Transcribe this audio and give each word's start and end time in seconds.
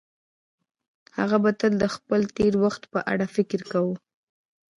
هغه 1.17 1.37
به 1.43 1.51
تل 1.59 1.73
د 1.79 1.85
خپل 1.95 2.21
تېر 2.37 2.53
وخت 2.63 2.83
په 2.93 2.99
اړه 3.11 3.25
فکر 3.35 3.59
کاوه. 3.71 3.95